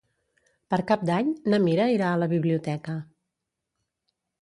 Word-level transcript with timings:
Per 0.73 0.79
Cap 0.91 1.03
d'Any 1.09 1.29
na 1.55 1.61
Mira 1.67 1.87
irà 1.99 2.09
a 2.15 2.19
la 2.25 2.31
biblioteca. 2.35 2.99